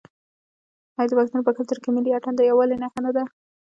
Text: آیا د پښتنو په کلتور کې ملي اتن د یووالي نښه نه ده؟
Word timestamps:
آیا 0.97 1.07
د 1.09 1.11
پښتنو 1.19 1.45
په 1.47 1.51
کلتور 1.57 1.77
کې 1.83 1.89
ملي 1.95 2.11
اتن 2.13 2.33
د 2.35 2.41
یووالي 2.49 2.75
نښه 2.81 2.99
نه 3.05 3.11
ده؟ 3.15 3.23